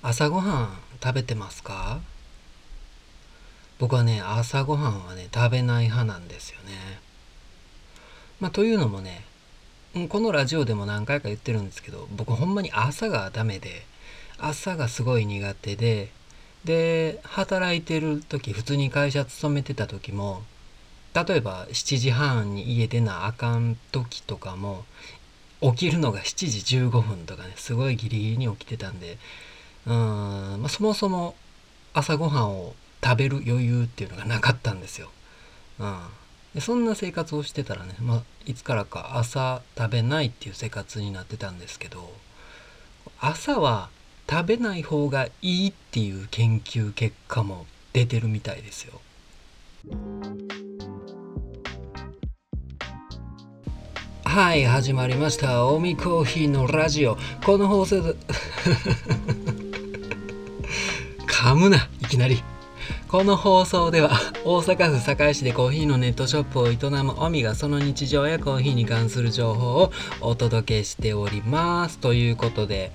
[0.00, 2.00] 朝ごはん食べてますか？
[3.78, 7.00] 僕はね朝ごはんはね食べない派なんですよね。
[8.40, 9.24] まあ、というのもね
[10.08, 13.84] このラジオでも何回か言ってるんですけど僕ほんまに朝がダメで
[14.38, 16.10] 朝がすごい苦手で
[16.64, 20.42] で働いてる時普通に会社勤めてた時も
[21.14, 24.84] 例えば7時半に家出なあかん時とかも
[25.60, 29.18] 起きるのが7時15分とかねすごいギリギリに起きてたんで
[29.88, 29.94] うん、
[30.60, 31.34] まあ、そもそも
[31.94, 35.08] 朝ごはんを食べる余裕っていうのがなかったんですよ。
[35.80, 35.98] うん、
[36.54, 42.12] でそんな生活をしてたらね、まあ、いつからか朝食べないっていう生活になってたんですけど
[43.18, 43.88] 朝は
[44.28, 49.00] 食べない方がいいっていう研究結果も出てるみたいですよ。
[54.24, 58.14] はい始まりましたおみコーヒーのラジオこの放送で
[61.38, 62.42] 噛むないきなり。
[63.06, 64.10] この放送では
[64.44, 71.98] 大阪府堺市でコーヒーのネットショップを営むオミがその日常やコーヒーに関する情報をお届けしております。
[71.98, 72.90] ということで、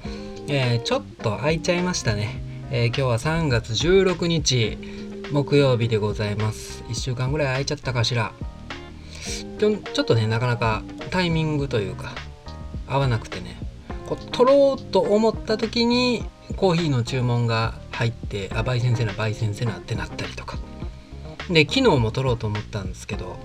[0.49, 4.77] えー、ちょっと空いちゃいましたね、えー、今日は3月16日
[5.31, 6.83] 木曜日でございます。
[6.89, 8.33] 1週間ぐらい空いちゃったかしら。
[9.57, 12.11] ちょちょっとねなかなかタイミングというか
[12.89, 13.57] 合わなくてね。
[14.05, 16.25] こう取ろうと思った時に
[16.57, 20.57] コーヒーの注文が入ってあ焙煎せな焙煎せなってなったりとか。
[21.49, 23.37] で昨日も取ろうと思ったんですけど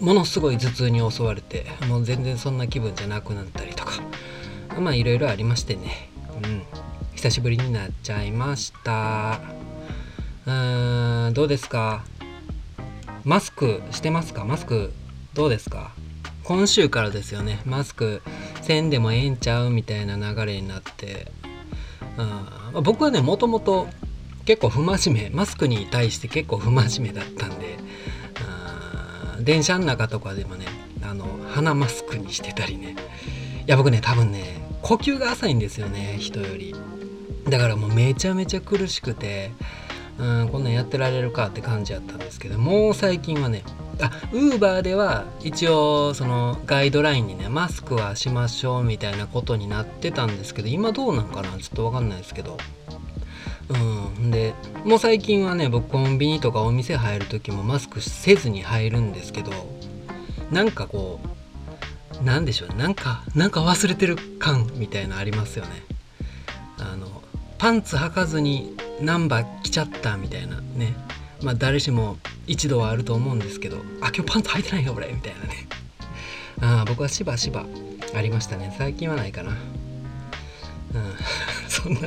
[0.00, 3.92] ものすごい頭痛に襲われてもう全然そんな気分じゃなくなったりとか。
[4.78, 6.10] まあいろいろありましてね。
[6.42, 6.62] うん。
[7.14, 9.40] 久しぶりになっちゃいました。
[10.46, 12.04] うーんどうですか？
[13.24, 14.44] マスクしてますか？
[14.44, 14.92] マスク
[15.32, 15.92] どうですか？
[16.42, 17.62] 今週からですよね。
[17.64, 18.20] マスク
[18.62, 19.70] せんでもええんちゃう？
[19.70, 21.32] みたいな流れになって。
[22.74, 23.86] うん、僕はねもともと
[24.44, 25.30] 結構不真面目。
[25.30, 27.74] マスクに対して結構不真面目だったんで。
[29.40, 30.64] 電車の中とかでもね
[31.02, 32.96] あの鼻マスクにしてたりね。
[33.66, 36.74] いや僕ね多分ね呼吸が浅いんですよね人より。
[37.48, 39.52] だからもうめちゃめちゃ苦しくて
[40.18, 43.64] うんこんなんやってられるかって感じやったんですけどもう最近はね
[44.00, 51.50] あウーバーでは一応そのガイドラインにねマスクはしましょうみたいなことになってたんですけど今どうなんかな？
[51.50, 52.58] ちょっと分かんないですけど。
[53.68, 53.76] う
[54.20, 54.30] ん。
[54.30, 59.52] でもう最近はね僕コンビニとかお店入る時もマスクせずに入るんですけど
[60.50, 61.20] なんかこ
[62.20, 62.74] うなんでしょうね？
[62.76, 65.82] なんかなんか忘れてる感みたいなありますよね。
[66.78, 67.22] あの
[67.56, 70.94] パンツ履かずにナンバー来ちゃったみたいなね。
[71.44, 72.16] まあ誰しも
[72.46, 75.68] 一度はあると思うんですけどあ今日パンツ履いてないよ俺みたいなね。
[76.60, 77.66] あ僕はしばしば
[78.14, 78.74] ありましたね。
[78.78, 79.50] 最近はないかな。
[79.50, 79.56] うん。
[81.68, 82.00] そんな。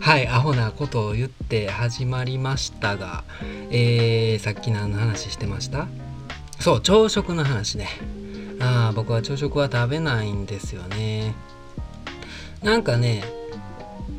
[0.00, 3.24] はいアホなことを言って始まりましたが
[3.70, 5.86] えー、さっき何の話してました？
[6.60, 7.88] そう朝食の話ね。
[8.60, 11.34] ああ僕は朝食は食べないんですよね。
[12.62, 13.22] なんかね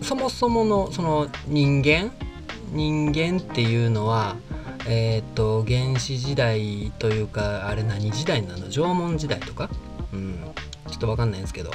[0.01, 2.11] そもそものその人間
[2.71, 4.35] 人間っていうのは
[4.87, 8.69] えっ、と原始時代というかあれ何時代なの？
[8.69, 9.69] 縄文時代とか？
[10.13, 10.39] うん。
[10.89, 11.71] ちょっと分かんないんですけど、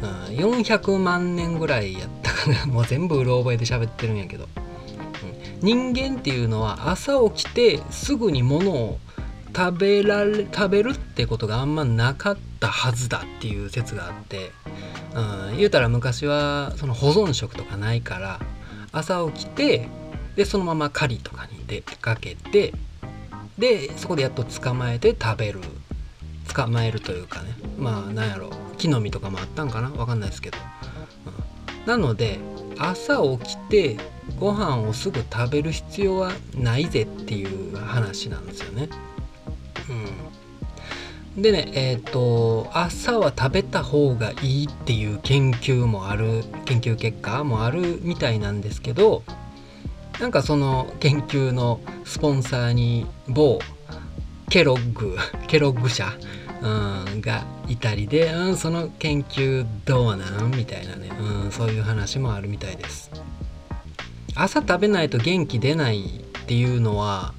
[0.00, 2.66] うん、400万年ぐらいやったかな。
[2.72, 8.98] もう全部うろ覚えで喋ってるんやけど、うん、人間っていうのは朝起きてすぐに物を
[9.54, 14.50] 食べられ食べるってことがあんまなかったはずだっていう説があって、
[15.14, 18.40] うん、言うたら昔はその保存食とかないから
[18.92, 19.88] 朝起きて
[20.36, 22.72] でそのまま狩りとかに出かけて
[23.58, 25.60] でそこでやっと捕まえて食べる。
[26.52, 27.54] 捕まえるというかね。
[27.78, 28.50] まあなんやろ。
[28.76, 29.90] 木の実とかもあったんかな？
[29.90, 30.58] わかんないですけど、
[31.82, 32.38] うん、なので
[32.78, 33.96] 朝起きて
[34.38, 38.88] ご飯をすぐ食べる必要はないぜっていう話なんですよね。
[41.36, 49.22] うん、でねえっ、ー、と朝は食べた方がいいっていう研究もある研究結果もあるみたいなんですけど
[50.24, 53.58] なんかその研究のスポンサーに某
[54.48, 55.18] ケロッグ
[55.48, 56.14] ケロッグ社、
[56.62, 60.50] うん、がいたりで、うん、その研究どうなん？
[60.52, 61.10] みたいなね、
[61.44, 63.10] うん、そういう話もあるみたいです。
[64.34, 67.34] 朝食べないと元気出ないっていうのは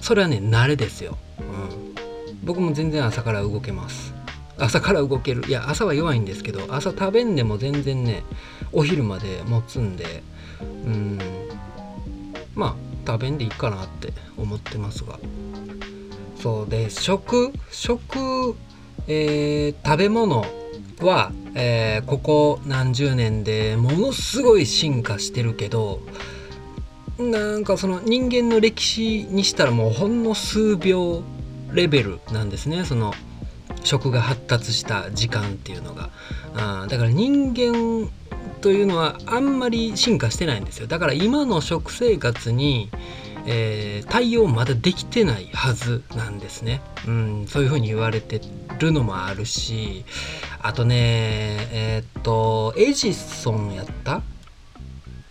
[0.00, 1.94] それはね慣れですよ、うん、
[2.42, 4.14] 僕も全然朝から動けます。
[4.56, 5.44] 朝から動ける。
[5.46, 8.22] いや朝は弱いんですけど朝食べんでも全然ね
[8.72, 10.22] お昼まで持つんで
[10.86, 11.18] うん。
[12.60, 12.74] まあ
[13.06, 15.18] 食べんでいいかなって思ってますが。
[16.36, 18.56] そうで食食、
[19.06, 20.44] えー、食べ物
[21.00, 26.00] は、えー、ここ何十年でものすごい進化してるけど
[27.18, 31.22] なんかその人間の歴史にしたらもうほんの数秒
[31.72, 32.84] レベルなんですね。
[32.84, 33.12] その
[33.84, 36.10] 食が発達した時間っていうのが。
[36.54, 38.10] あだから人間
[38.60, 40.86] というのはあんまり進化してないんですよ。
[40.86, 42.90] だから今の食生活に、
[43.46, 48.40] えー、対応まだできてないはずなんですね、うん、そういうふうに言われて
[48.78, 50.04] るのもあるし
[50.60, 50.96] あとね
[51.72, 54.22] えー、っとエジソンやった？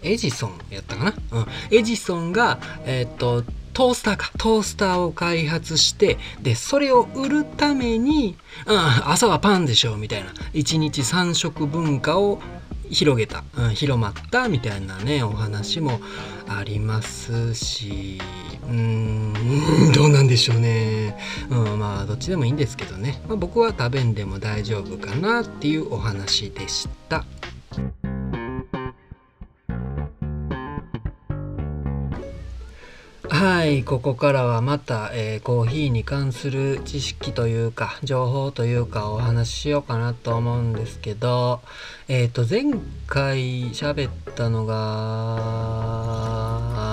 [0.01, 3.43] エジソンやったかな、うん、エジソンがえー、っと
[3.73, 4.31] トースターか。
[4.37, 8.35] トースターを開発してでそれを売るために、
[8.65, 8.77] うん、
[9.09, 10.31] 朝はパンでしょみたいな。
[10.53, 12.41] 1日3食文化を
[12.89, 15.99] 広げた、うん、広まったみたいなねお話も
[16.47, 18.19] ありますし
[18.67, 19.33] うーん
[19.93, 21.17] どうなんでしょうね、
[21.49, 27.25] うん、まあどっちでもいいんですけどね、まあ、僕は食べんでも大丈夫かなっていうお話でした。
[33.39, 41.61] はいここからはまた、えー、コーヒーに関する知識というか情報というかお話ししようかなと思うんですけど
[42.09, 42.65] えっ、ー、と前
[43.07, 44.75] 回喋ったのが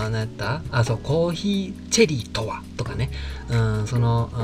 [0.08, 0.62] 何やった？
[0.70, 2.62] あそうコーヒーチェリーとは？
[2.76, 3.10] とかね。
[3.50, 4.36] うんそのう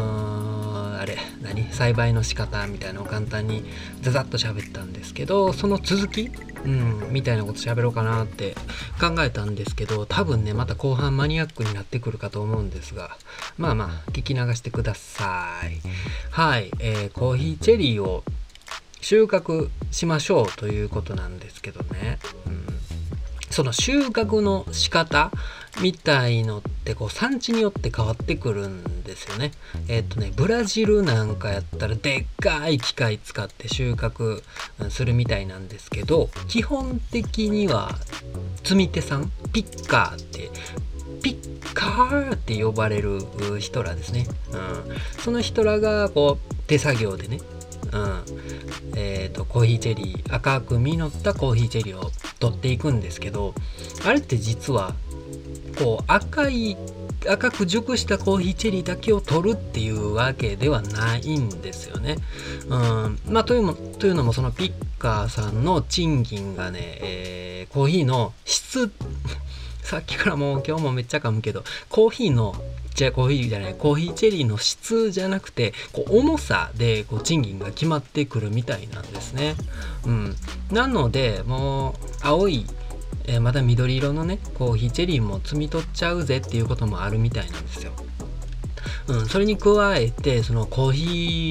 [0.81, 1.70] んあれ何？
[1.72, 3.64] 栽培の仕方みたいなのを簡単に
[4.02, 6.31] ザザッと喋ったんですけどその続き？
[6.64, 8.54] うん、みたいなこと喋ろうかなって
[9.00, 13.16] 考えたんですけど多分ねまた後半マニアックになってくるかと思うんですが
[13.58, 15.81] まあまあ聞き流してください。
[16.31, 18.22] はい、えー、コーヒーチェリーを
[19.00, 22.66] 収穫しましょうということなんですけどね、うん、
[23.52, 25.31] その収穫の仕方
[25.81, 29.52] みたいのってこう産地によって変わってくるんですよね。
[29.88, 34.43] えっ、とねブラジルなんかやったらでっかい機械使って収穫
[34.90, 37.96] するみたいなんですけど基本的には
[38.64, 40.50] 積み手さんピッカーって
[41.22, 43.20] ピッカーって呼ばれる
[43.60, 44.26] 人らですね。
[44.52, 47.38] うん、その人らがこう手作業でね
[47.93, 48.22] うん
[48.96, 52.10] えーと、コーヒーチェリー赤く実ったコーヒーチェリーを
[52.43, 53.55] 取っていくんですけど
[54.05, 54.97] あれって実は
[55.79, 56.77] こう赤い
[57.29, 62.17] 赤く熟したコーヒーチェリーだけを取るっていうわけではないんですよね。
[62.67, 68.91] うんまあ、というもというのもそのピッカーさんの賃金がね、えー、コーヒーの質
[69.85, 72.56] さっきからもう今日もめっちゃ噛むけどコーヒーの
[72.94, 79.55] じゃコーヒーじゃないコーヒーチェリーの質じゃなくてこう重さでこう賃金が決まってくるみたいなんですね。
[80.06, 80.37] うん、
[80.71, 82.67] なのでもう青い
[83.25, 87.93] えー、また緑色のねコーヒーチェリーも摘み取っちゃうぜっていうこともあるみたいなんですよ。
[89.09, 91.05] うん、それに加えてそのコーヒ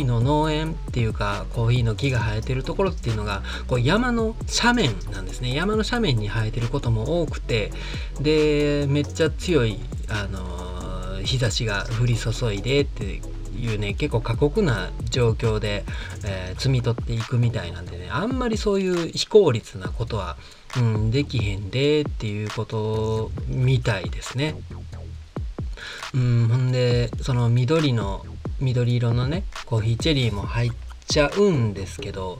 [0.03, 7.71] ーの農園っていうかコーヒーの木が生えてるところっていうのがこう山の斜面なんですね山の斜面に生えてることも多くて
[8.21, 10.70] でめっちゃ強い、あのー、
[11.23, 13.21] 日差しが降り注いでって
[13.55, 15.83] いうね結構過酷な状況で、
[16.25, 20.37] えー、摘み取っていくみたいなんでねあんまりそういう非効率なことは
[20.77, 24.55] うん、できへんでっていうことみたいですね。
[26.13, 28.25] うん、ほんでその緑の
[28.59, 30.71] 緑色のねコーヒーチェリーも入っ
[31.07, 32.39] ちゃうんですけど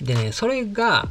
[0.00, 1.08] でねそれが、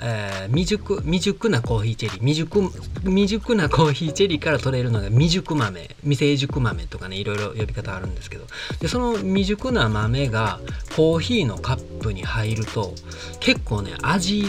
[0.00, 2.20] え、未熟未熟なコーヒーチェリー。
[2.20, 2.70] 未熟
[3.04, 5.88] 未熟なコーヒーチェリーから取れるのが未熟豆。
[6.02, 8.46] 未成熟豆とかねいろいろ呼び方あるんですけど。
[8.80, 10.60] でその未熟な豆が
[10.96, 12.94] コーヒーのカップに入ると
[13.40, 14.44] 結構ね味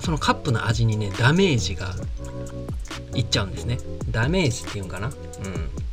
[0.00, 1.94] そのカップの味にねダメージが
[3.14, 3.78] いっちゃうんですね。
[4.10, 5.08] ダメージっていうんかな？
[5.08, 5.14] うん。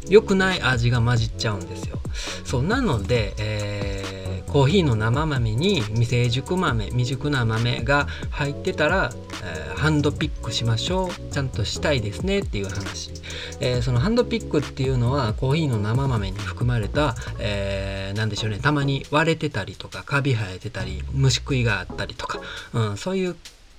[0.09, 1.99] 良くない味が混じっちゃうんですよ。
[2.43, 4.03] そうなので、え、
[4.51, 9.11] コーヒーの生豆に未成熟豆未熟な豆が入ってたら、
[9.43, 11.31] えー、ハンドピックしましょう。
[11.31, 13.11] ちゃんとしたいですねっていう話、
[13.59, 18.59] えー、そのハンドピックっていうのはコーヒーの生豆に含まれた、えー、なんでしょうね。
[18.59, 22.41] たまに割れてたりとかカビ生えてたり虫食いがあったりとか、
[22.73, 23.35] うん、そういう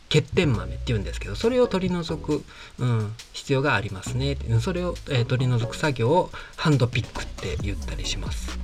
[0.08, 2.44] 欠点豆っていうんですけどそれを取り除く、
[2.78, 4.36] うん、必要がありますね。
[4.60, 8.58] それを、えー、取り除く作業をハンドピックって言ったりします。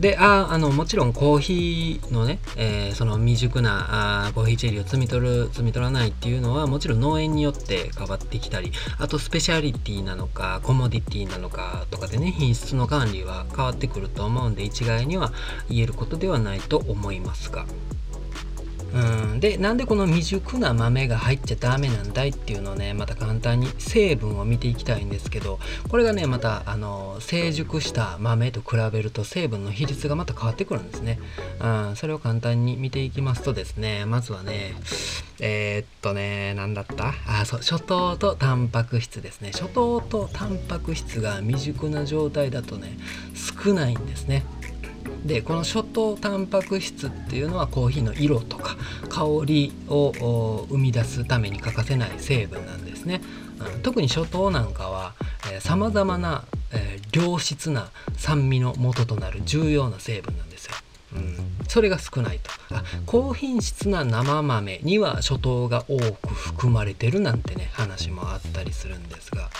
[0.00, 15.32] でああのもちろんコーヒーのね、えー、その未熟なあコーヒーチェリーを摘み取る摘み取らないっていうのはもちろん農園によって変わってきたりあとスペシャリティなのかコモディティなのかとかでね品質の管理は変わってくると思うんで一概には
[15.70, 17.64] 言えることではないと思いますが。
[18.96, 31.18] うん、でなんでこの未熟な豆が入っちゃダメなんだいっていうのをねまた簡単に成分を見ていきたいんですけどこれがねまたあの成熟した豆と比べると成分の比率がまた変わってくるんですね、
[31.60, 34.74] うん、それを簡単に見ていきますとですねまずはね
[35.38, 37.12] えー、っとね何だった？
[37.26, 39.50] あそう初糖とタンパク質ですね。
[39.52, 42.96] 初糖とタンパク質が未熟な状態だとね
[43.34, 44.46] 少ないんですね。
[45.26, 48.76] でこの初糖タンパク質っていうのはコーヒーの色とか
[49.08, 53.20] 香りを生み出すために欠かせない成分なんですね、
[53.74, 55.14] うん、特に初糖なんかは
[55.60, 60.72] さまざまな、えー、良質な酸味の元となる重要な成分なんですよ、
[61.16, 61.36] うん、
[61.68, 62.50] それが少ないと。
[62.74, 69.50] あ高品質な生豆には初糖が多く含まれてるなんてね話もあったりするんですが、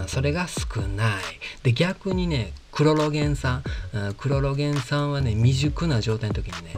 [0.00, 1.22] うん、それが少ない。
[1.62, 3.64] で逆にねクロロゲン酸、
[4.18, 6.76] クロロゲン酸はね未熟な状態の時にね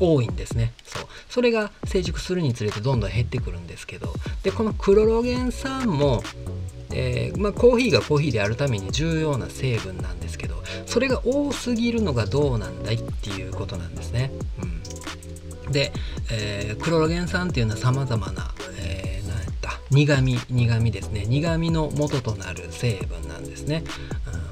[0.00, 0.72] 多いんですね。
[0.84, 1.02] そう。
[1.28, 4.14] それが成熟するにつれてどんどん減ってくるんですけど。
[4.42, 6.22] でこのクロロゲン酸も
[6.94, 14.30] えー、まあ、コーヒーがコーヒーであるために重要な成分なんですけどそれが多すぎるのがどうなんだいっていうことなんですね。
[15.66, 15.92] うん、で、
[16.30, 21.26] えー、クロロゲン酸っていうのはさまざまな、えー、何やった苦味苦味ですね。
[21.26, 23.84] 苦味の元となる成分なんですね。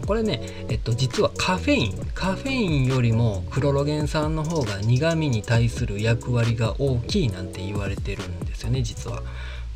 [0.07, 9.23] これね、えっと、実はカフェインカフェインよりもクロロゲン酸の方が苦味に対する役割が大きいなんて言われてるんですよね実は。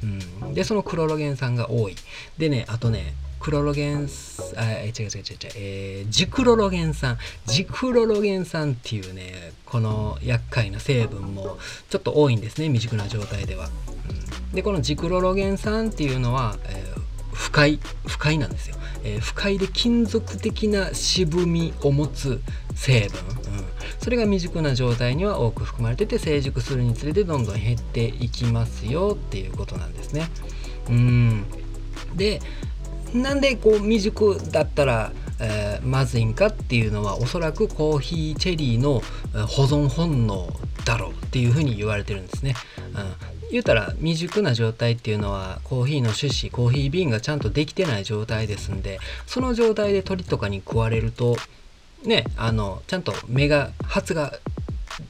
[0.02, 1.96] うん、でそのクロロゲン酸が多い。
[2.38, 3.14] でねあとね
[3.46, 4.08] クロロゲン
[4.56, 13.68] あ違う違う違う違う、えー、ジクロロゲン酸ジクロロゲン酸っていうねこの厄介な成分もちょっと多いんですね未熟な状態では。
[14.08, 16.95] うん、でこのジクロロゲン酸っていうのは、えー、
[17.36, 18.76] 不快不快なんですよ。
[19.04, 22.40] えー、不快で金属的な渋みを持つ
[22.74, 23.64] 成分、うん、
[24.00, 30.28] それが未熟な状態には多く含まれてて成熟するにつれてどんどん減っていきますよっていうことなんですね。
[30.88, 31.44] うん
[32.16, 32.40] で
[33.14, 39.02] なんでこう未熟だったら、えー、まずいんかっていうのはおそらくコーヒーチェリーの
[39.46, 40.52] 保存本能
[40.84, 42.54] だろうっていうふうに言われてるんですね。
[42.94, 51.36] うん言うたら未熟な状態っていうのはコーヒーの種子コーヒー瓶がちゃんとできてない状態ですんでその状態で鳥とかに食われると
[52.04, 54.32] ねあのちゃんと芽が発が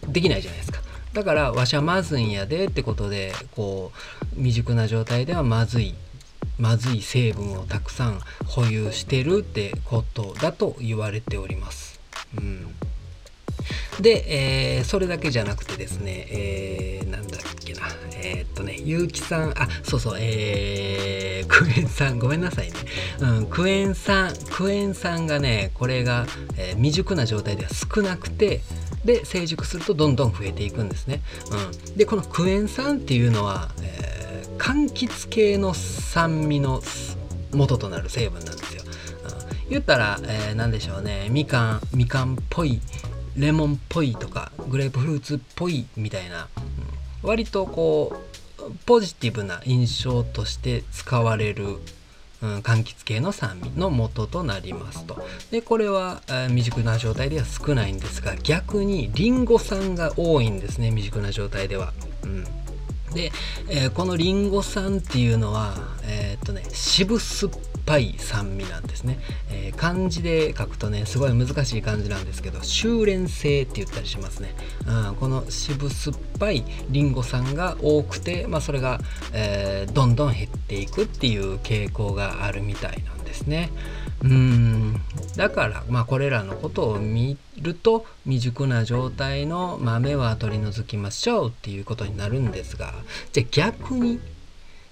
[0.08, 0.80] できないじゃないですか
[1.12, 3.90] だからわしゃまずいんやでってことでこ
[4.32, 5.94] う未熟な状態ではまずい
[6.58, 12.00] まずい成分をたくさん保有してるってことだと言われております。
[12.36, 12.74] うん
[14.00, 17.82] で、えー、それだけじゃなくてですね、えー、なんだっけな、
[18.22, 22.74] えー、っとね、ゆうきさん、あ、そうそう、えー、クエン酸、ごめんなさいね。
[23.20, 28.60] うん、クエン酸、クエン酸がね、これが、えー、未熟な状態では少なくて、
[29.04, 31.22] で、成熟するとどんどん増えていくんですね。
[31.50, 31.96] うん。
[31.96, 36.82] で、このクエン酸っていうのは、えー、柑橘系の酸味の
[37.52, 38.82] 元となる成分なんですよ。
[39.68, 42.80] 言ったら、えー、何でしょうね、みかん、みかんっぽい、
[43.36, 46.48] レモンっぽいとかグレープフルーツっぽいみたいな、
[47.22, 48.12] うん、割とこ
[48.58, 51.76] うポジティブな印象として使われる、
[52.42, 55.24] うん、柑橘系の酸味の元となりますと。
[55.50, 61.92] でこれは、えー、未熟な状態では少ないんですが逆にリンゴ酸が多いんですね未熟な状態では。
[62.24, 62.44] うん。
[63.14, 63.32] で、
[63.68, 65.74] えー、このリンゴ酸っていうのは、
[66.04, 67.52] えー、っとね、渋酸っ
[67.86, 69.18] ぱい酸味なんですね、
[69.50, 74.54] えー、漢字で書くとねすごい難しい漢字なんですけど修練性って言ったりしますね、
[74.86, 79.00] うん、この渋酸っぱいリンゴ酸が多くて、まあ、それが、
[79.32, 83.70] えー、どんどん減っていくっていう傾向があるみたいなんですね。
[84.22, 85.00] うん
[85.36, 92.94] だからまあこれらのことを見ると未熟な状態の豆は取り除きましょうっていうことになるんですが
[93.32, 94.20] じゃあ逆に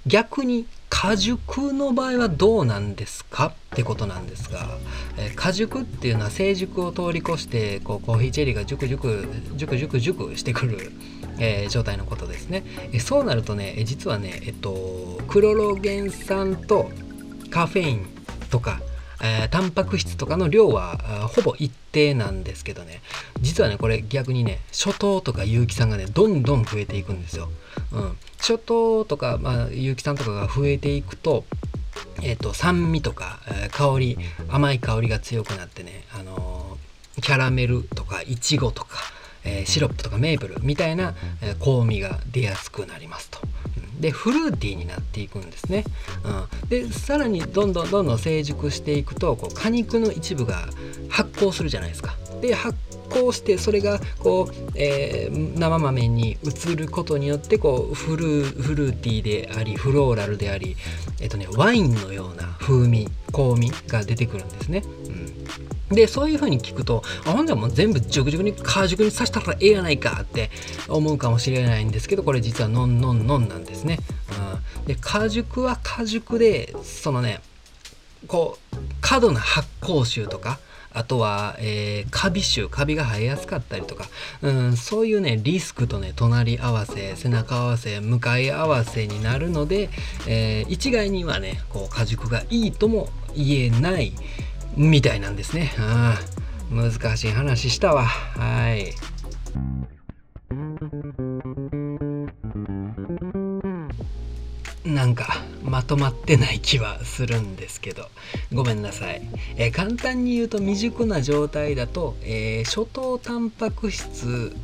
[0.06, 3.48] 逆に果熟の場合はどうなんですか？
[3.48, 4.78] ってことなんですが、
[5.18, 10.92] えー、果熟っていうのは成熟を通り越してこうコーヒーチェリーがジュクジュクジュクジュクジュクしてくる、
[11.40, 16.90] えー、状態のことですね、えー、そうなるとね実はねえっとクロロゲン酸と
[17.50, 18.06] カフェイン
[18.50, 18.80] とか
[19.22, 20.96] えー、タンパク質とかの量は
[21.28, 23.00] ほぼ一定なんですけどね
[23.40, 27.48] 実はねこれ逆にね初糖とか有機酸がねどんどん増えていくんですよ。
[27.92, 31.44] うん、初糖とか、まあ、有機酸とかが増えていくと,、
[32.22, 34.18] えーと、酸味とか、えー、香り
[34.48, 36.76] 甘い香りが強くなってね、あの、
[37.22, 38.98] キャラメルとかいちごとか、
[39.44, 43.40] えー、シロップとかメープルみたいな、えー、香味が出やすくなりますと。
[44.00, 45.84] でフルーティーになっていくんですね、
[46.24, 50.68] うん、でさらにどんどんどんどん成熟していくとこう果肉の一部が
[51.08, 52.16] 発酵するじゃないですか。
[52.40, 52.76] で発
[53.08, 60.76] 酵してそれがこう、えー、生豆に移ることによってこうフルフルーティーでありフローラルであり、
[61.20, 64.82] えっとね、ワインのような風味香味が出てくるんですね。
[65.06, 65.32] うん、
[65.90, 70.50] でそういう風に聞くとあほんじゃもう全部熟々に果熟にさせたらええやないかって
[70.88, 73.98] 思うかもしれないんですけどこれ実はノンノンノンなんですね。
[74.78, 77.40] うん、で果熟は果熟でそのね
[78.26, 80.58] こう過度な発酵臭とか
[80.94, 84.06] あとは、えー、カビ臭カビが生えやすかったりとか、
[84.42, 89.90] うん、そういうねリスクとね隣り合わせ背中合わせ向かい合わせになるので、
[90.28, 94.12] えー、一概にはねこう果熟がいいとも言えない
[94.76, 95.72] みたいなんですね。
[95.78, 96.18] あ
[96.70, 98.04] 難しい話したわ。
[98.04, 98.94] はい。
[104.84, 108.08] なんかまとまってない気はするんですけど
[108.52, 109.22] ごめんなさい、
[109.56, 114.54] えー、簡単に言うと未熟な状態だと、えー、初糖タンパク質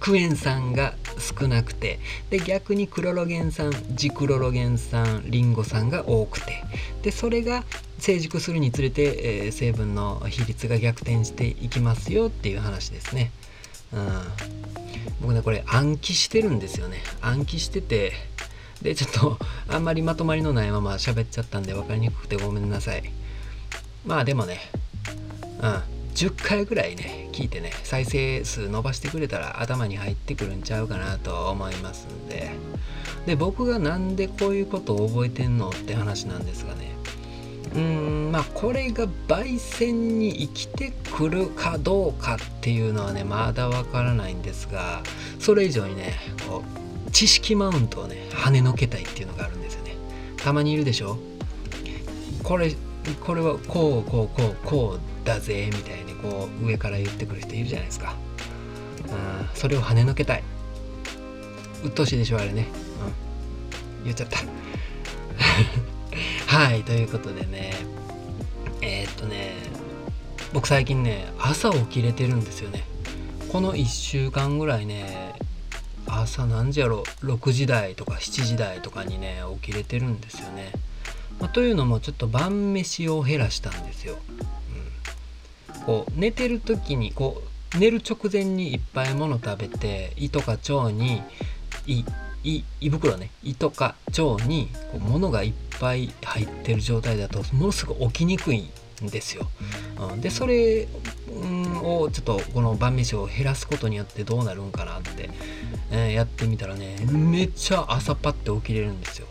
[0.00, 1.98] クエン酸が少なくて
[2.30, 6.62] で逆にクロロゲン酸ジクロロゲン酸リンゴ酸が多くて
[7.02, 7.64] でそれが
[8.04, 13.30] 成熟するにつれて、えー、成分の比率が逆転していきますよっていう話ですね。
[13.94, 14.22] うん、
[15.22, 16.98] 僕ねこれ暗記してるんですよね。
[17.22, 18.12] 暗記してて
[18.82, 23.10] でちょっとあんまりまとまりのないまま喋っちゃったんで分かりにくくてごめんなさい。
[24.04, 24.60] まあでもね
[25.62, 25.82] うん。
[26.14, 32.50] 10回ぐらいね聞いてね再生数伸ばしてくれたら頭に入ってくるんちゃうかなと思いますんで。
[33.24, 36.92] で僕がなんでこういうことを覚えてんのって話なんですがね。
[37.74, 45.02] うんまあこれが焙煎に生きてくるかどうかっていうのはねまだわからないんですが
[45.40, 46.14] それ以上にね
[46.48, 46.62] こ
[47.06, 49.96] う知識マウントをね跳ねのけたいっていうのがあるんですよね。
[50.36, 51.18] たまにいるでしょ？
[52.42, 52.74] これ
[53.20, 58.14] これはこうこうこうこうだぜみたいにこう上から言ってくる人いるじゃないですか。
[59.08, 60.42] うんそれを跳ねのけたい。
[61.84, 62.66] 鬱陶しいでしょあれね。
[64.02, 64.04] うん。
[64.04, 64.38] 言っちゃった。
[66.54, 67.72] はいということでね
[68.80, 69.54] えー、っとね
[70.52, 72.84] 僕最近ね朝起きれてるんですよね
[73.50, 75.34] この1週間ぐらいね
[76.06, 80.70] 朝何時やろ？6時台とか7時台とかにね起きれてるんですよね。
[81.40, 84.16] まあ、というのもちょっと晩飯を減らしたんですよ。
[85.74, 87.42] うん、こう寝てる時にこ
[87.74, 91.20] う寝る直前にいっぱいもの食べて胃とか腸に
[91.84, 92.04] 胃
[92.80, 98.70] 胃袋ね胃とか腸にこう物がいっぱい入ってる状態だとものすごく起きにくい
[99.02, 99.48] んですよ。
[100.10, 100.88] うん、でそれ
[101.82, 105.30] をちょっとこの晩飯を減らすことによってどうなるんかなって、
[105.90, 109.26] えー、やってみたらねめっちゃ朝パッて起きれるんですよ。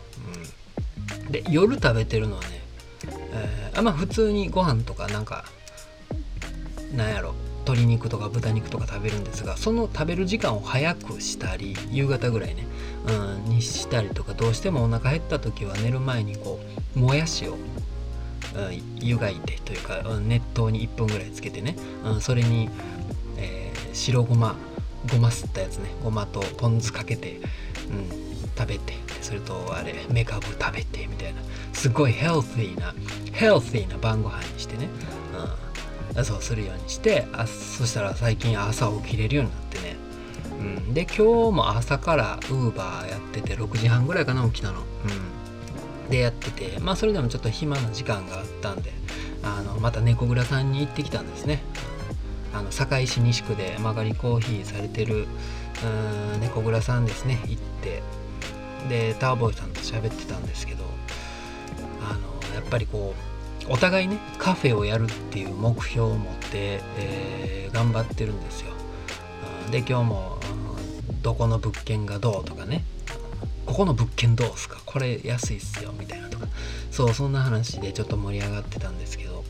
[1.24, 2.48] うん、で夜食べてるのはね、
[3.32, 5.44] えー、あまあ普通にご飯とかなんか
[6.94, 12.66] なんやろ鶏肉とか豚肉とか食べるんですがその食べる時間を早くしたり夕方ぐらいね、
[13.08, 16.60] うん、にしたりとかどうしてもお腹減った時は寝る前にこ
[16.94, 17.56] うもやしを
[19.00, 22.68] 湯がいてというか熱湯に1分ぐらいつけてね、うん、それに、
[23.36, 24.56] えー、白ごま
[25.10, 27.40] ごますったやつねごまとポン酢かけて、
[27.90, 28.08] うん、
[28.56, 31.40] 食べてそれとあれメカブ食べてみたいな
[31.72, 32.94] すごいヘルシーな
[33.32, 34.88] ヘルシーな晩ご飯にしてね、
[36.22, 39.96] そうするようにしてあそしたら最近朝起きれるようになってね、
[40.60, 46.10] うん、で今日も朝からウーバーやってて6時半ぐらいかな起きたの、うん。
[46.10, 48.92] でやっててまあそれでもちょっと暇な時間があったんで
[49.42, 51.62] あのまた猫蔵さんに行ってきたんですね。
[52.54, 55.26] あの堺市西区で曲がりコーヒーされてる
[56.40, 57.40] 猫蔵さんですね。
[57.46, 58.02] 行って
[58.88, 60.84] でターボーイさんと喋ってたんですけど
[62.02, 63.33] あのやっぱりこう
[63.68, 68.72] お互いねカフェをやるっていう目標を持って、えー、頑張ってるんですよ。
[69.70, 70.38] で今日も
[71.22, 72.84] どこの物件がどうとかね。
[73.66, 74.80] ここの物件どうすか？
[74.84, 76.46] これ安いっすよみたいなとか。
[76.90, 79.42] そうそんな話でちょっと盛り上がってたんですけど。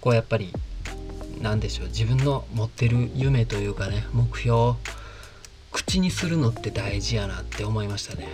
[0.00, 0.52] こうやっぱり
[1.40, 1.88] 何でしょう。
[1.88, 4.76] 自分の持ってる夢というかね目標を
[5.72, 8.28] 口にするのって大事やなって思いましたね。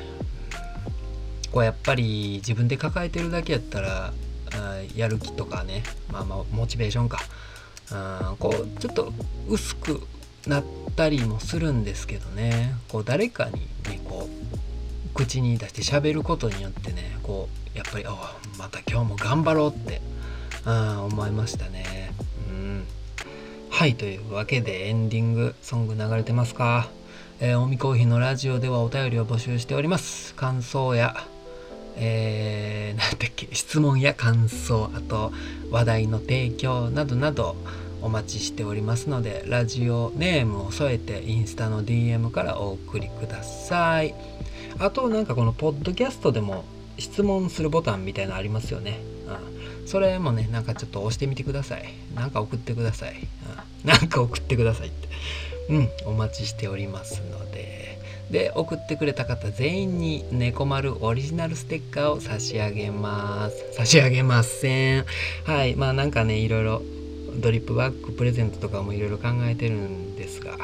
[1.50, 4.12] こうやっぱり自分で抱えてるだけやったら
[4.96, 7.18] やる気とかねまあまあモチベーションか。
[7.90, 9.12] あこうちょっと
[9.48, 10.02] 薄く
[10.46, 12.74] なったりもするんですけどね。
[12.88, 20.00] こう誰かにねこう口に出して喋ることによってねこうやっぱりあまた今日も頑張ろうって
[20.64, 22.12] あ思いましたね。
[22.50, 22.84] うん。
[23.70, 26.88] はいというわけでエンディングソング流れてますか？
[27.40, 30.34] えー、おみコーヒーのラジオではお便りを募集しております。
[30.34, 31.24] 感想や
[32.00, 35.32] えー、だっけ質問や感想あと
[35.70, 37.56] 話題の提供などなど
[38.00, 44.14] お待ちしておりますのでラジオネームを添えてインスタの DM からお送りください。
[44.78, 46.64] あとなんかこのポッドキャストでも
[46.98, 49.00] 質問するボタンみたいなのありますよね、
[49.80, 51.88] うん、それもねなんかちょっと押してみてください。
[52.14, 53.16] なんか送ってください、
[53.84, 55.08] うん、なんか送ってくださいって。
[55.70, 57.77] うんお待ちしておりますので。
[58.30, 63.72] で送ってくれた方全員に猫丸オリジナルステッカーを差し上げます。
[63.72, 65.04] 差し上げません。
[65.44, 65.74] はい。
[65.76, 66.82] まあなんかねいろいろ
[67.40, 70.56] ドリップバッグプレゼントとかもいろいろ考えてるんですが。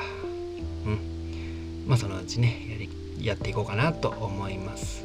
[0.86, 1.84] うん。
[1.86, 2.90] まあそのうちねやり
[3.26, 5.04] やっていこうかなと思います。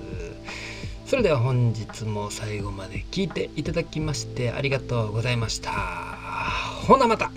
[1.06, 5.72] それでは本日も最後まで聞いていただきましてありがとうございました。
[6.88, 7.32] ほなまた。